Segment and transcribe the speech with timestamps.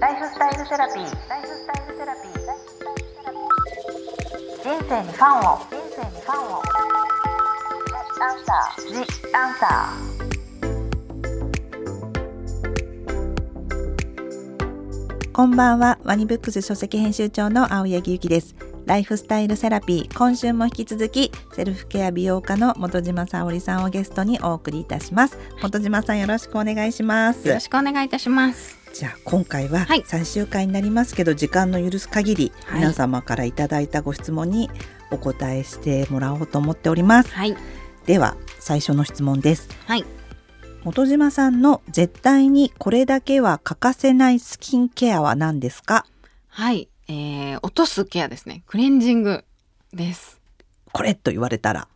[0.00, 1.28] ライフスタイルセラピー。
[1.28, 2.32] ライフスタイルセラピー。
[4.62, 5.58] 人生にファンを。
[5.58, 6.62] 人生にファンを。
[8.20, 8.86] アンサー。
[8.92, 8.94] ジ
[9.34, 9.92] アンサ
[15.32, 18.54] こんばんはワニブックス書籍編集長の青柳ゆきです
[18.88, 20.16] ライフスタイルセラピー。
[20.16, 25.36] 今週も引き続きセルフケア美容家の本島沙織さんをゲストにお送りいたします。
[25.60, 27.46] 本島さんよろしくお願いします。
[27.46, 28.78] よろしくお願いいたします。
[28.94, 30.04] じゃあ今回ははい。
[30.06, 32.80] 最終回になりますけど、時間の許す限りはい。
[32.80, 34.70] 皆様からいただいたご質問に
[35.10, 37.34] お答えしてもらおうと思っております。
[37.34, 37.54] はい。
[38.06, 39.68] では最初の質問です。
[39.84, 40.06] はい。
[40.82, 46.06] 本島さんの絶対にこれだけは欠かせないスキンケアは何ですか？
[46.48, 48.62] はい、えー、落とすケアですね。
[48.66, 49.44] クレンジング
[49.92, 50.40] です。
[50.92, 51.88] これと言われたら。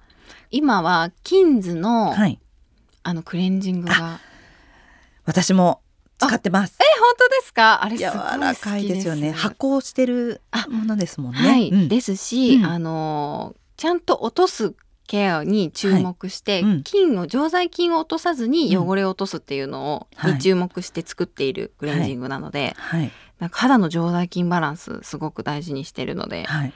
[0.51, 2.39] 今はキンズの、はい。
[3.03, 4.21] あのクレンジングが。
[5.25, 5.81] 私も
[6.19, 6.77] 使ってます。
[6.81, 7.85] え本当ですか？
[7.85, 9.09] あれす柔ごい好きですらかいです。
[9.09, 11.39] よね発酵してるあものですもんね。
[11.39, 11.89] はい、うん。
[11.89, 12.65] ですし、うん。
[12.65, 14.75] あのーちゃんと落とす
[15.13, 16.63] ケアに注目して、はい。
[16.63, 16.83] うん。
[16.85, 20.33] 菌を常在菌を落とさずに汚れを落とすっていうのを、はい。
[20.33, 23.11] に注目して作っているクレンジングなので、はい。
[23.39, 26.73] なんか肌の常在菌バランスすごく大事にしてるので、はい。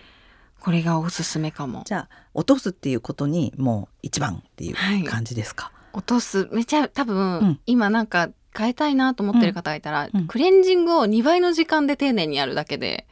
[0.61, 1.83] これがおすすめかも。
[1.87, 5.05] じゃあ落とすっていうことにもう一番っていうはい。
[5.05, 6.47] 感じですか、落とす。
[6.53, 7.61] めちゃ多分、うん。
[7.65, 10.27] 今なんか変えたいなと思ってる方がいたら、うん。
[10.27, 13.07] クレンジングを2倍の時間で丁寧にやるだけで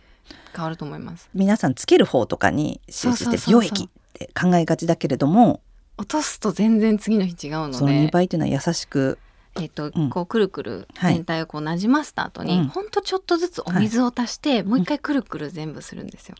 [0.54, 1.30] 変わると思います。
[1.32, 5.60] 皆さんつける方とかに集中して美容液って考えがちだけれども
[5.98, 7.74] 落とすと全然次の日違うので。
[7.74, 9.18] その2倍というのは優しく
[9.60, 10.10] えっとうん。
[10.10, 16.36] こうくるくるはい全体をこうなじませた後に、うんほんとちょっとずつお水を足して、もう一回くるくる全部するんですよ。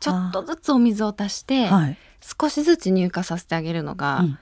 [0.00, 4.28] ちょっとずつお水を足して、はい、少しずつ乳化させてあげるのが、うん。
[4.28, 4.36] も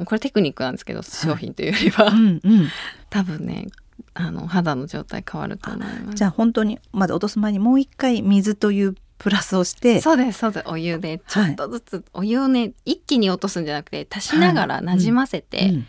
[0.00, 2.68] うこれテクニックなんですけど商品というよりは、うんうん、
[3.10, 3.68] 多分ね
[4.14, 6.16] あの肌の状態変わると思います。
[6.16, 10.64] じゃあ本当にまだ落とす前にもう一回水というプラスをしてそうですそうです。
[10.68, 11.20] お湯で。
[11.26, 15.86] ちょっとずつお湯をね、一気に落とすんじゃなくて足しながらなじませて、うん。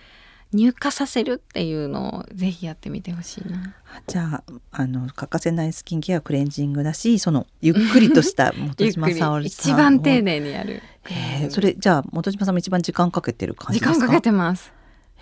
[0.56, 3.76] 乳化させるっていうのをぜひやってみてほしいな。
[4.08, 9.42] じゃああの欠かせないスキンケアはクレンジングだしそのゆっくりとした本島沙織さんを。
[9.42, 10.82] 一番丁寧にやる。
[11.06, 11.50] へー。
[11.50, 14.72] それじゃあ本島さんも一番時間かけてる感じですか時間かけてます。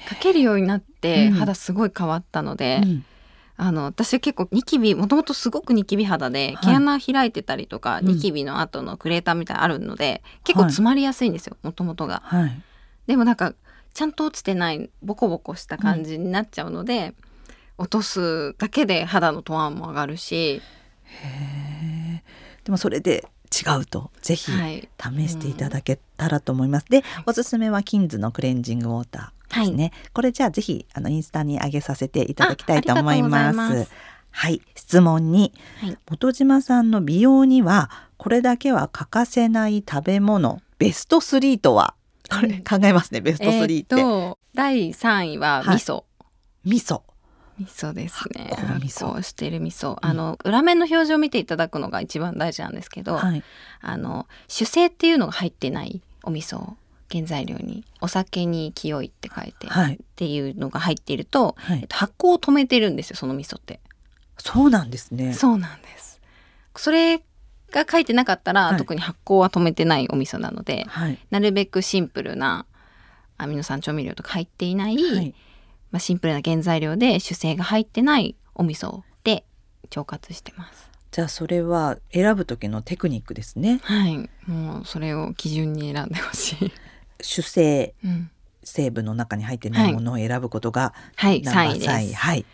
[0.07, 3.05] かけるようになってうん肌すごい変わったので、うん
[3.55, 6.73] あの私結構ニキビもともとすごくニキビ肌で、はい。
[6.73, 8.07] 毛穴開いてたりとか、うん。
[8.07, 12.21] ニキビの後のクレーターみたいあるので結構詰まりやすいんですよもともとが。
[12.25, 12.61] はい。
[13.07, 13.53] でもなんか
[13.93, 17.13] ちゃんと落ちてないボコボコした感じになっちゃうので、
[17.77, 20.61] 落とすだけで肌のトーンも上がるし、
[21.05, 22.65] へー。
[22.65, 26.87] でもそれで違うとぜひはい、試していただけたらと思います。
[26.87, 29.91] で、おすすめはキンズのクレンジングウォーターですね。
[30.13, 33.87] これじゃあぜひあのインスタに上げさせていただきたいと思います。
[34.31, 35.97] はい、質問に、はい。
[36.09, 41.93] 本島さんの美容にはこれだけは欠かせない食べ物ベスト3とは？
[42.29, 43.21] これ考えますね。
[43.21, 46.03] ベスト3って、えーと第3位は味噌、
[46.63, 47.01] 味噌。
[47.59, 48.49] 味噌ですね。
[48.79, 49.21] 味噌。
[49.21, 53.43] してる味噌、あの裏面の表示を見ていただくのが一番大事なんですけど、はい。
[53.81, 56.73] あの酒精っていうのが入ってないお味噌
[57.13, 63.79] 原材料にお酒に清いって書いて、はいっていうのが入っていると、はいえっと、発酵を止めてるんですよその味噌って。
[64.37, 66.19] そうなんですねそうなんです。
[66.75, 67.19] それ
[67.71, 72.65] が書いてなかったら、はい特に発酵は止めてないお味噌なのではいなるべくシンプルな
[73.37, 75.35] アミノ酸調味料とか入っていない、はい
[75.91, 79.45] まあ、シンプルな原材料で酒精が入ってないお味噌で
[79.83, 80.89] 腸活してます。
[81.11, 86.71] じゃあそれは選ぶ時のテクニックですねはい、もうそれを基準に選んでほしい。
[87.23, 88.29] 主成うん、
[88.63, 92.15] 成分の中に入ってないものを選ぶことがはい、ナンバー3位です。
[92.15, 92.45] はい。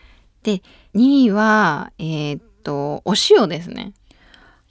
[0.44, 0.62] で、
[0.96, 3.94] 2位はえーっとお塩ですね。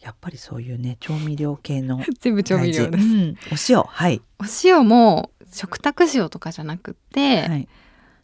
[0.00, 3.04] やっぱりそういうね調味料系の 全部調味料です。
[3.04, 3.82] うん、お塩。
[3.82, 7.68] はい、お塩も食卓塩とかじゃなくて、はい、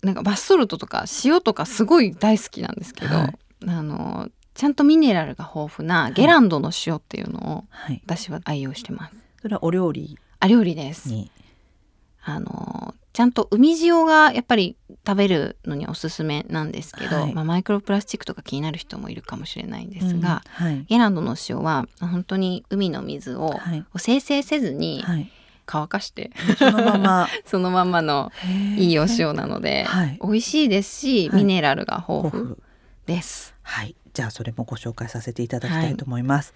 [0.02, 3.34] なんかバスソルトとか塩とかすごい大好きなんですけど、はい。
[3.66, 9.14] あのちゃんとミネラルが豊富なゲランドの塩っていうのをはい、私は愛用してます。
[9.42, 11.08] それはお料理あ料理です。
[12.26, 14.76] にあのちゃんと海塩がやっぱり
[15.06, 17.34] 食べるのにおすすめなんですけど、はい。
[17.34, 20.66] まあ、マイクロプラスチックとか気になる人もいるかもしれないんですが、うん。
[20.66, 20.84] はい。
[20.88, 23.84] ゲランドの塩は本当に海の水をはい。
[23.96, 25.30] 生成せずにはい。
[25.66, 27.28] 乾かして、そのまま。
[27.46, 28.32] そのままの
[28.76, 30.18] いいお塩塩なので、はい。
[30.20, 31.42] 美味しいですし、はい。
[31.42, 32.62] ミネラルが豊富豊富。
[33.06, 33.54] です。
[33.62, 33.94] はい。
[34.12, 36.54] じゃあそれもご紹介させていただきたいと思います、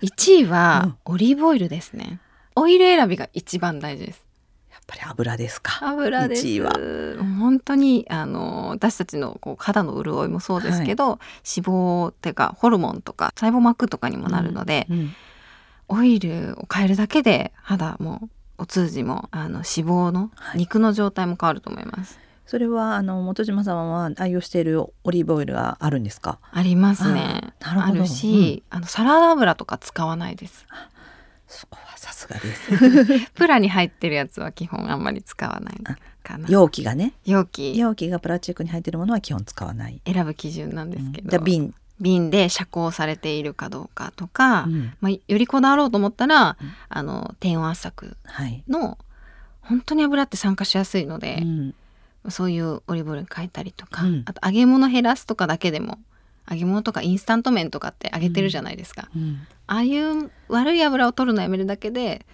[0.00, 2.20] 1位はオリーブオイルですね。
[2.56, 4.29] オイル選びが一番大事です。
[4.90, 5.78] ぱり油ですか。
[5.82, 6.46] 油です。
[6.46, 6.72] 1位は。
[7.38, 15.12] 本当にあの私たちのこう肌の潤いもそうですけど、脂肪っていうかホルモンとか細胞膜とかにもなるので、うん
[15.92, 18.28] オイルを変えるだけで肌も
[18.58, 20.58] お通じもあの脂肪のはい。
[20.58, 22.16] 肉の状態も変わると思います。
[22.46, 26.38] それはあの本島さんは愛用しているオリーブオイルがあるんですか？
[26.52, 27.54] ありますね。
[27.60, 27.98] あなるほど。
[28.02, 30.64] るし、あのサラダ油とか使わないです。
[31.50, 33.30] そこはさすがです。
[33.34, 35.74] プラに入ってるやつは基本あんまり使わない
[36.22, 36.48] かな。
[36.48, 37.12] 容器がね。
[37.24, 37.76] 容器。
[37.76, 44.92] 容器がプラスチックに入っているものは基本使わない、選ぶ基準なんですけど、じゃあ瓶、瓶で遮光されているかどうかとか、うん。
[45.00, 46.72] まあ、よりこだわろうと思ったら、うん。
[46.88, 48.96] あの低温圧搾はい、の
[49.60, 51.74] 本当に油って酸化しやすいのでう、ん。
[52.28, 54.22] そういうオリーブオイルに変えたりとか、うん。
[54.26, 55.98] あと揚げ物減らすとかだけでも
[56.48, 59.46] 揚げ物とかインスタント麺とかって揚げてるじゃないですか、うん。
[59.66, 62.24] ああいう悪い油を取るのやめるだけで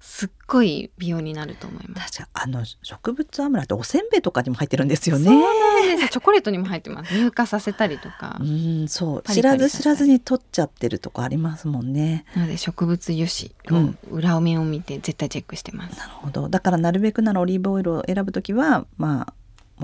[0.00, 2.18] すっごい美容になると思います。
[2.18, 5.26] 確かあの植物油っておせんべいとかにも入ってるんですよね。
[5.26, 7.14] そうなんですチョコレートにも入ってます。
[7.14, 9.22] 乳化させたりとか、うんそう。
[9.22, 12.24] 知らず知らずに取っちゃってるとこありますもんね。
[12.34, 13.98] なので植物油脂うん。
[14.10, 16.48] を裏面を見て絶対チェックしてます、なるほど。
[16.48, 19.34] だからなるべくならオリーブオイルを選ぶときはまあ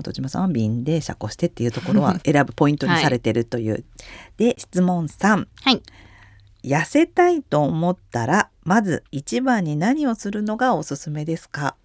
[0.02, 3.84] 本島さんは瓶で遮光してっていうところは選ぶポイントにされてるという、
[4.36, 5.82] で質問3はい。
[6.64, 11.76] 痩せたいと思ったらまず一番に何をするのがおすすめですか？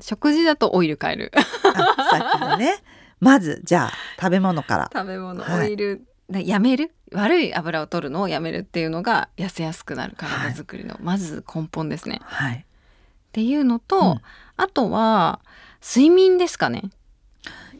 [0.00, 1.32] 食事だとオイル変える。
[1.34, 1.40] あ
[2.10, 2.74] さっきのね。
[3.20, 4.90] まずじゃあ食べ物から。
[4.92, 5.68] 食べ物、はい。
[5.68, 6.92] オイルだやめる？
[7.12, 12.20] 悪い油を取るのをやめるっていうのが痩せやすくなる体作りの、まず根本ですね。
[12.22, 12.56] はい。
[12.56, 12.64] っ
[13.32, 14.20] ていうのと、うん。
[14.58, 15.40] あとは
[15.80, 16.90] 睡眠ですかね。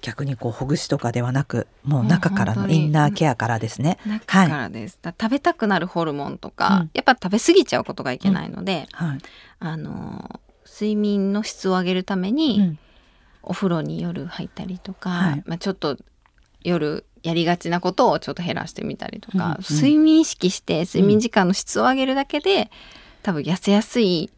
[0.07, 5.01] 逆にこうほぐしとかではなくもう中からのインナーケアからですね、中からです。
[5.03, 6.91] だ食べたくなるホルモンとか、うん。
[6.95, 9.19] やっぱ食べ過ぎちゃうことがいけないので、はい。
[9.59, 12.79] あの睡眠の質を上げるために、うん。
[13.43, 15.43] お風呂に夜入ったりとか、はい。
[15.45, 15.97] まあ、ちょっと
[16.63, 19.57] 夜やりがちなことをちょっと減らしてみたりとか、うんうん。
[19.69, 22.71] 睡眠意識して睡眠時間の質を上げるだけで、
[23.25, 24.31] 多分痩せやすい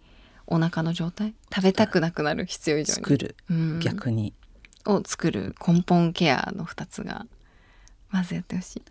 [0.47, 3.37] お腹の状態食べたくなくなる必要以上に、作る。
[3.51, 3.81] うん。
[3.81, 4.33] 逆に、
[4.87, 7.27] を作る根本ケアの2つが
[8.11, 8.83] まずやってほしい。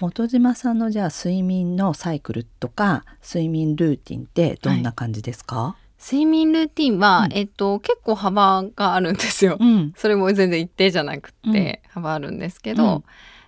[0.00, 7.38] 本島さんのじゃあ睡眠のサイクルとか睡眠ルーティンってどんな感じですか、睡眠ルーティンは、うん。
[7.38, 9.56] えっと、結構幅があるんですよ。
[9.60, 9.92] うん。
[9.96, 11.52] それも全然一定じゃなくうん。
[11.52, 13.04] て幅あるんですけど、うん。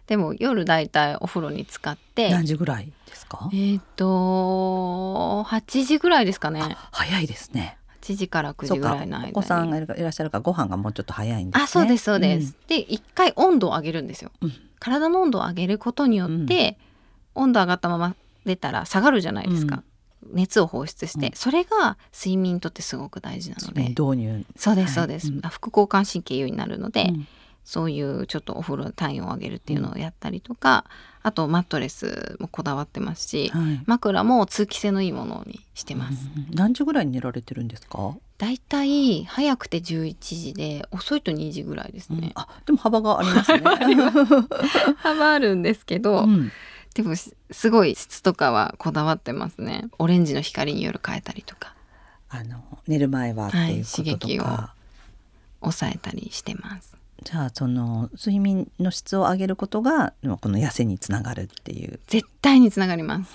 [0.07, 3.51] でも夜だいたいお風呂に浸かって何時ぐらいですか？
[3.53, 6.61] えっ、と8時ぐらいですかね。
[6.63, 7.77] あ早いですね
[8.13, 8.91] 8時から9そうか。
[8.91, 9.33] 時ぐらいの間に。
[9.33, 11.65] お子さんがいらっしゃるからご飯がもうちょっと早いんですね。
[11.65, 14.53] あそうですそうです、で一回温度を上げるんですよ、うん。
[14.79, 16.79] 体の温度を上げることによって、
[17.35, 18.15] 温度上がったまま
[18.45, 19.83] 出たら下がるじゃないですか、
[20.33, 21.33] 熱を放出して、うん。
[21.35, 24.47] それが睡眠にとってすごく大事なので、導入。
[24.57, 27.27] そうですそうです、副交感神経優位になるので、うん
[27.67, 30.85] そういうちょっとお風呂体温を上げるっていうのをやったりとか、
[31.25, 36.31] あとマットレスもこだわってますし、はい枕も通気性のいいものにしてます。
[36.37, 42.31] うん何時ぐらいに寝られてるんですか、だいたい早くて11時で遅いと2時ぐらいですね。
[42.37, 43.63] あでも幅がありますね
[44.99, 46.53] 幅あるんですけど、うん
[46.95, 49.89] でもしすごい質とかはこだわってますね。
[49.99, 51.75] オレンジの光に夜変えたりとか
[52.31, 54.45] あの寝る前はっていうこととか、はい刺激を
[55.61, 56.96] 抑えたりしてます。
[57.27, 63.35] じゃあその睡眠の質を上げることがこの痩せにつながるっていう絶対につながります。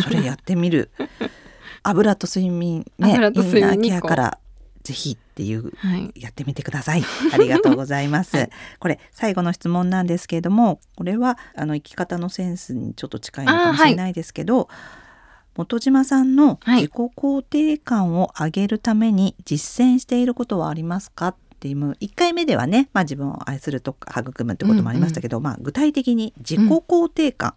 [0.00, 0.90] それやってみる
[1.82, 4.38] 油と睡眠ねインナーケアから
[4.84, 6.12] ぜひっていうはい。
[6.14, 7.02] やってみてください。
[7.32, 8.36] ありがとうございます。
[8.36, 14.68] はいこれ最後の質問なんですけれども、これはあの生き方のセンスにちょっと近いのかもしれないですけど、
[15.56, 21.34] 本島さんのはい自己肯定感を上げるために実践していることはありますか？
[21.66, 27.54] っていう1回目ではね、まあ、自分を愛するとか育むってこともありましたけど、まあ、具体的に自己肯定感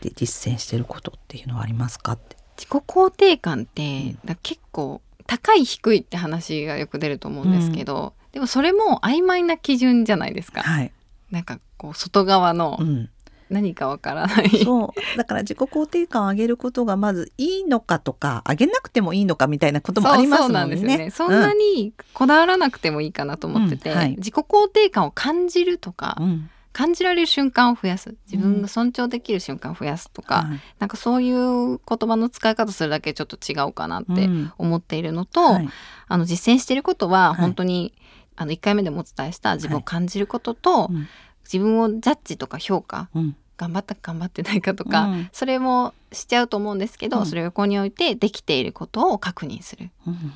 [0.00, 2.36] で実践していることっていうのはありますかって。
[2.56, 10.62] 自己肯定感って、う結構高い低いって話がよく出ると思うんですけど、でもそれも曖昧な基準じゃないですか。
[10.62, 10.92] はい、
[11.30, 13.10] なんかこう外側のうん、
[13.50, 14.64] 何かわからない。
[14.64, 15.16] そう。
[15.16, 21.10] だから自己肯定感を上げることがまずいいのかとか上げなくてもいいのかみたいなこともありますもんね。
[21.10, 21.28] そん。
[21.28, 23.96] そんなにこだわらなくてもいいかなと思ってて、うん。
[23.96, 24.16] はい。
[24.16, 26.50] 自己肯定感を感じるとか、うん。
[26.72, 28.14] 感じられる瞬間を増やす。
[28.30, 30.60] 自分が尊重できる瞬間を増やすとか、はい。
[30.78, 34.52] なんかそういう言葉の使い方するだけちょっと違うかなってうん。
[34.58, 35.68] 思っているのと、はい。
[36.06, 37.40] あの実践していることははい。
[37.40, 37.94] 本当に、
[38.36, 41.08] あの1回目でもお伝えした自分を感じることと、うん
[41.52, 43.36] 自分をジャッジとか評価うん。
[43.56, 45.28] 頑張ったか頑張ってないかとか、うん。
[45.32, 47.26] それもしちゃうと思うんですけど、うん。
[47.26, 49.90] それを横に置いてできていることを確認する。
[50.06, 50.32] うん。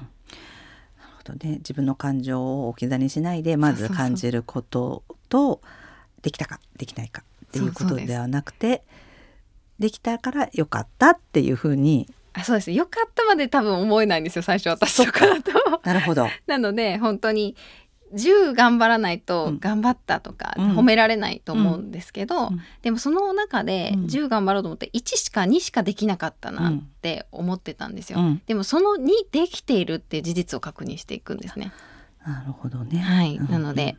[1.23, 1.57] ほどね。
[1.59, 5.61] 自分の感情を置き去りにしないでまず感じることと
[6.23, 8.83] できたかできないかっていうことではなくて
[9.79, 12.09] できたからよかったっていうふうに。
[12.35, 12.71] あそうです。
[12.71, 15.53] よかったまで多分思えないんですよ最初私とかだと。
[15.85, 16.29] なるほど。
[16.47, 17.57] なので本当に
[18.15, 19.59] 10頑張らないとうん。
[19.59, 20.77] 頑張ったとかうん。
[20.77, 22.61] 褒められないと思うんですけど、うん。
[22.83, 24.05] でもその中でうん。
[24.05, 28.21] 10頑張ろうと思って1しか2しかできなかったなって思ってたんですよ。
[28.21, 28.43] うん。
[28.47, 31.73] でもその2できているっていう事実を確認していくんですね。
[32.27, 32.99] なるほどね。
[33.01, 33.51] はい、うん。
[33.51, 33.97] なので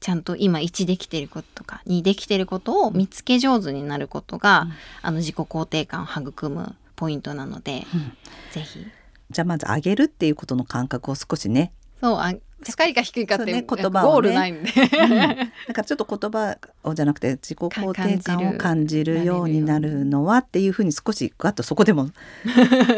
[0.00, 4.72] ちゃんと今1できていることとか2できていることを見つけ上手になることが、うん。
[5.02, 8.12] あの自己肯定感を育むポイントなので、うん。
[8.52, 8.86] ぜひ。
[9.30, 12.18] じゃあまず上げるっていうことの感覚を少しね、そう
[12.60, 14.12] あ高いか低いかって、ね言葉をね。
[14.12, 22.10] ゴールないんで、うん、だからちょっと言葉をじゃなくて自己肯定感を感じるようになるのはっていうふうに少しガッとそこでも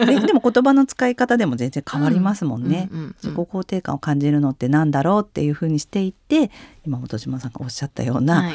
[0.06, 2.88] ででも言葉の使い方でも全然変わりますもんね。
[2.90, 3.14] うんうんうん。
[3.22, 6.50] 自己肯定感を感じるのってなんだろうっていうふうにしていって
[6.86, 8.54] 今本島さんがおっしゃったような、はい、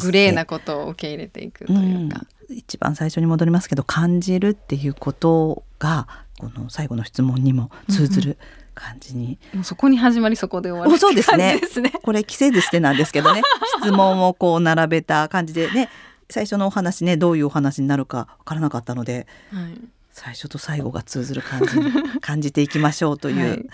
[0.00, 2.56] グレーなことを受け入れていくというか、うん。
[2.56, 6.08] 一番最初に戻りますけど感じるっていうことが
[6.38, 8.38] この最後の質問にも通ずる
[8.78, 11.58] 感じに、もうそこに始まりそこで終わるおそうですね。
[11.60, 11.92] ですね。
[12.02, 13.42] これ季節してなんですけどね。
[13.82, 15.88] 質問をこう並べた感じでね。
[16.30, 19.80] 最初のお話ねどういうお話になるかわからなかったのではい、
[20.12, 23.66] 最初と最後が通ずる感じに 感じていきましょうという、はい。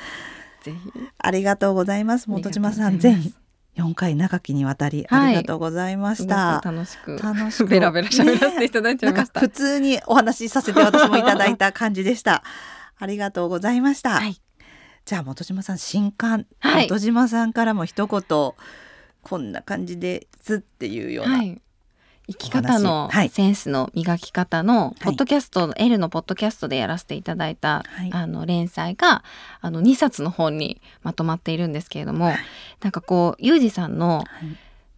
[0.62, 0.78] ぜひ。
[1.18, 3.28] ありがとうございます本島さんありがとうございます。
[3.30, 5.26] 全4回長きにわたりはい。
[5.26, 6.61] ありがとうございましすた。
[6.64, 7.66] ごく楽しく楽しく。
[7.66, 9.40] ベラベラ喋らせていただいちゃいました。
[9.40, 12.44] なんか普通にお話しさせて私もいただいた感じでした。
[12.96, 14.11] ありがとうございました。
[14.11, 14.40] はい
[15.04, 16.88] じゃあ本島さん新刊、はい。
[16.88, 18.23] 本島さんからも一言
[19.23, 21.61] こんな感じですっていうような、はい、
[22.28, 25.04] 生き方のセンスの磨き方のい。
[25.04, 28.11] ポッドキャスト、L のポッドキャストでやらせていただいた、はい。
[28.14, 29.25] あの連載が
[29.61, 32.38] あの2冊の本にまとまっているんですけれども、はい。
[32.80, 34.26] なんかこうユージさんのはい。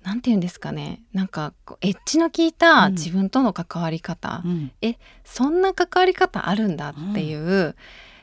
[0.05, 1.03] なんて言うんですかね。
[1.13, 2.93] なんかエッジの効いたうん。
[2.93, 4.71] 自分との関わり方、うん。
[5.25, 7.75] そんな関わり方あるんだっていう、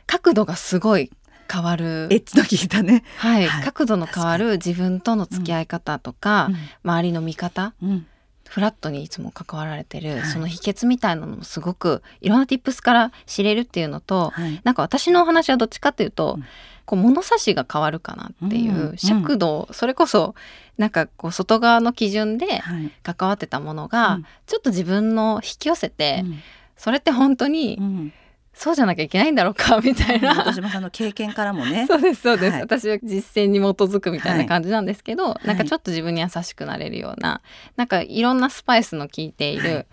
[0.06, 1.12] 角度がすごい
[1.54, 2.08] 変わる。
[2.10, 3.04] エッジの聞いたね。
[3.18, 3.64] はい、はい。
[3.64, 6.50] 角度の変わる自分との付き合い方とか、
[6.84, 7.90] 周りの見方うん。
[7.90, 8.08] うん
[8.50, 10.26] フラットにいつも関わられてる、はい。
[10.28, 14.62] その秘訣みたいなのもすごくいろんな tips から知れるっていうのと、はい。
[14.64, 16.44] なんか私のお話はどっちかっていうと、うん。
[16.86, 18.98] こう物差しが変わるかなっていう、うん。
[18.98, 20.36] 尺度それこそ
[20.78, 22.92] なんかこう外側の基準ではい。
[23.02, 24.26] 関わってたものが、うん。
[24.46, 26.40] ちょっと自分の引き寄せて、うん。
[26.78, 28.14] それって本当にうん
[28.54, 30.36] そうじゃなきゃいけないんだろうかみたいな。
[30.36, 31.86] 本島さんの経験からもね。
[31.90, 37.42] そうですそうです、はい私は実践に基づくみたいな感じなんですけど、いなんかちょっと自分に優しくなれるような
[37.76, 39.88] なんかいろんなスパイスの効いていはる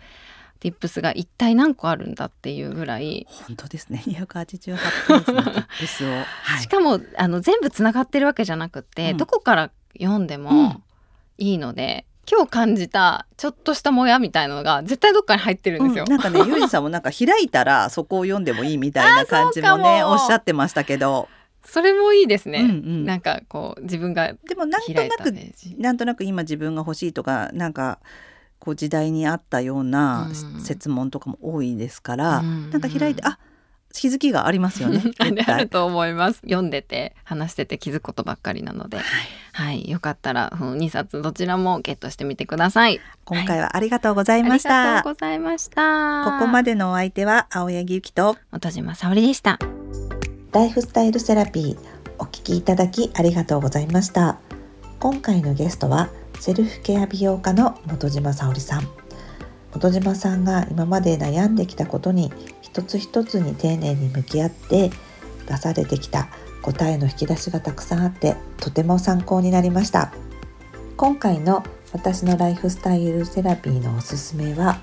[0.62, 4.02] い tips が一体何個あるんだっていうぐらい、本当ですね。
[4.06, 4.62] 288
[5.06, 6.10] ペのティップスを。
[6.12, 10.82] はいしかもあの全部つながってるわけじゃなくって、うんどこから読んでうんも
[11.38, 16.04] いいので、今日感じたちょっとしたもやみたいなのが絶対どっかに入ってるんですよ。
[16.04, 21.28] うんなんかねゆうじさんもなんか開いたら そこを読んでもいいみたいな感じもねおっしゃってましたけど、
[21.64, 23.04] それもいいですね、うんうん。
[23.04, 25.34] なんかこう自分がでもなんとなく。
[25.78, 27.98] なんとなく今自分が欲しいとかなんか
[28.58, 30.60] こう時代に合ったようなうん。
[30.60, 32.70] 設問とかも多いですから、うん。
[32.70, 33.38] なんか開いてあ
[33.92, 35.02] 気づきがありますよね。
[35.46, 36.40] あると思います。
[36.42, 38.98] 読んでて話してて気づくことばっかりなので。
[38.98, 39.06] はい。
[39.52, 39.90] はい。
[39.90, 43.00] よかったら2冊どちらもゲットしてみてください。
[43.24, 46.38] 今回はありがとうございましありがた、とうございました。
[46.38, 48.36] ここまででのお相手は青柳ゆきと。
[48.52, 49.58] 本島沙織でした。
[50.52, 51.78] ライフスタイルセラピー
[52.18, 54.38] お聞きいただきありがとうございました。
[55.00, 58.88] 今回のゲストはセルフケア美容家の本島沙織さん
[59.72, 64.90] 本島さんが今まで悩んできたことに一つ一つに丁寧に向き合って
[65.46, 66.28] 出されてきた
[66.62, 70.12] 答えの引き出しがたくさんあってとても参考になりました。
[70.96, 74.80] 今回の私のライフスタイルセラピーのおすすめは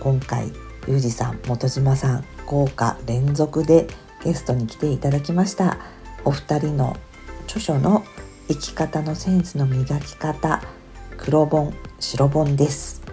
[0.00, 0.50] 今回
[0.86, 3.86] ゆうじさん本島さん豪華連続で
[4.24, 5.78] ゲストに来ていただきました。
[6.24, 6.96] お二人の
[7.44, 8.04] 著書の
[8.48, 10.62] 生き方のセンスの磨き方
[11.16, 13.07] 黒本白本です。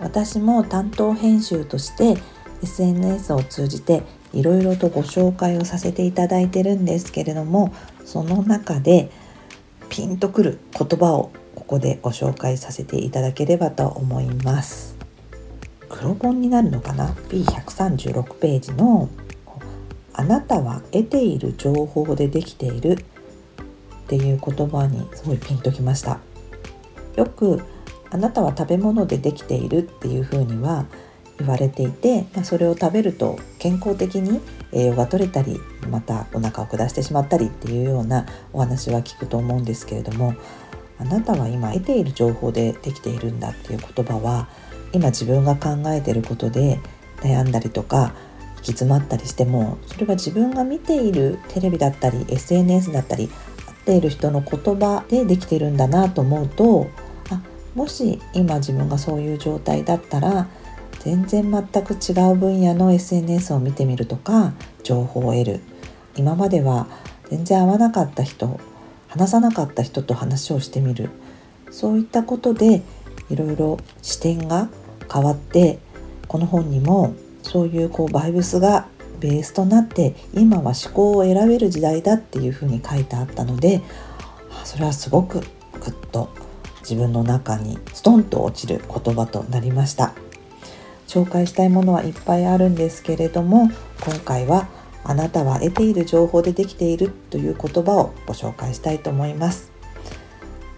[0.00, 2.16] 私も担当編集として
[2.62, 4.02] SNS を通じて
[4.32, 9.10] いろいろとご紹介をさせていただいてるんですけれどもその中で
[9.88, 14.96] ピンとくる言葉をここでご紹介させていただければと思います。
[15.88, 19.08] 黒本になるのかな？P136 ページの
[20.14, 22.92] 「あなたは得ている情報でできている」
[24.04, 26.20] っていう言葉にすごいピンときました。
[27.16, 27.60] よく
[28.10, 30.86] 「あなたは食べ物でできている」っていうふうには
[31.38, 34.40] 言われていて、まあ、それを食べると健康的に
[34.72, 35.58] 栄養が取れたり
[35.90, 40.34] またお腹を下してしまったりっていうようなお話は聞くと思うんですけれども
[40.98, 44.48] あなたは今得ている情報でできているんだっていう言葉は
[44.92, 46.78] 今自分が考えていることで
[47.22, 48.12] 悩んだりとか
[48.56, 56.88] 行き詰まったりしてもそれは自分が見ているテレビだったり SNS だったり会っている人の言葉でできているんだなと思うと
[57.74, 60.48] もし今自分がそういう状態だったら
[61.00, 65.60] 全然全く違う分野の SNS を見てみるとか情報を得る。
[66.16, 66.86] 今までは
[67.30, 68.60] 全然会わなかった人
[69.08, 71.10] 話さなかった人と話をしてみる。
[71.70, 72.82] そういったことで
[73.30, 74.68] いろいろ視点が
[75.12, 75.78] 変わって
[76.26, 78.88] この本にもそういうこうバイブスが
[79.20, 83.82] ベースとなって今は思考を選べる時代だっていうふうに書いてあったので
[84.64, 85.46] それはすごくグ
[85.86, 86.30] ッと
[86.80, 90.12] 自分の中にストンと落ちる言葉となりました。
[91.06, 93.68] 紹介したいものはいっぱいあるんですけれども
[94.04, 94.68] 今回は
[95.02, 99.72] あなたは得ている情報でできているという言葉をご紹介したいと思います。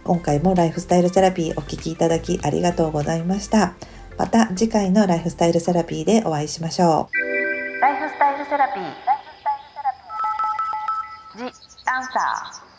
[0.05, 3.75] 今回もライフスタイルセラピーお聴きいただきありがとうございました。
[4.19, 7.81] また次回のライフスタイルセラピーでお会いしましょう。
[7.81, 9.13] ライフスタイルセラピー。
[11.37, 11.45] The
[11.87, 12.72] Answer